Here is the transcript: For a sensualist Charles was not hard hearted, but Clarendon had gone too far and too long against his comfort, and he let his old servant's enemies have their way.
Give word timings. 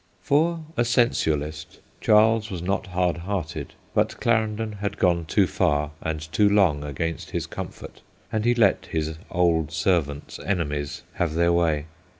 For 0.23 0.63
a 0.75 0.83
sensualist 0.83 1.79
Charles 2.01 2.49
was 2.49 2.63
not 2.63 2.87
hard 2.87 3.17
hearted, 3.17 3.75
but 3.93 4.19
Clarendon 4.19 4.71
had 4.81 4.97
gone 4.97 5.25
too 5.25 5.45
far 5.45 5.91
and 6.01 6.19
too 6.31 6.49
long 6.49 6.83
against 6.83 7.29
his 7.29 7.45
comfort, 7.45 8.01
and 8.31 8.43
he 8.43 8.55
let 8.55 8.87
his 8.87 9.19
old 9.29 9.71
servant's 9.71 10.39
enemies 10.39 11.03
have 11.13 11.35
their 11.35 11.53
way. 11.53 11.85